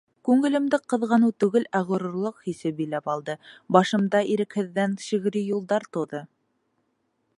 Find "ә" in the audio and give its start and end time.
1.79-1.81